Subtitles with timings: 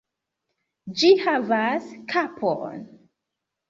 [1.03, 2.85] Ĝi havas kapon!